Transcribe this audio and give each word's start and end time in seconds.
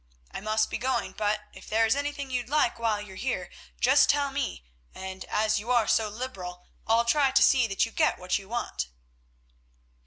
I 0.31 0.41
must 0.41 0.71
be 0.71 0.79
going, 0.79 1.11
but 1.11 1.41
if 1.53 1.69
there 1.69 1.85
is 1.85 1.95
anything 1.95 2.31
you'd 2.31 2.49
like 2.49 2.79
while 2.79 2.99
you're 2.99 3.17
here 3.17 3.51
just 3.79 4.09
tell 4.09 4.31
me, 4.31 4.63
and 4.95 5.25
as 5.25 5.59
you 5.59 5.69
are 5.69 5.87
so 5.87 6.09
liberal 6.09 6.65
I'll 6.87 7.05
try 7.05 7.27
and 7.27 7.37
see 7.37 7.67
that 7.67 7.85
you 7.85 7.91
get 7.91 8.17
what 8.17 8.39
you 8.39 8.49
want." 8.49 8.87